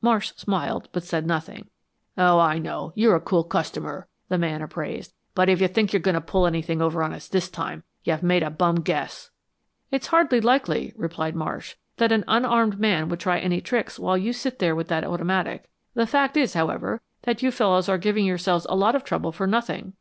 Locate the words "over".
6.80-7.02